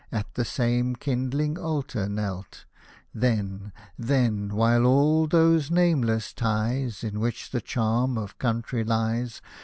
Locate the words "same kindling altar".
0.45-2.09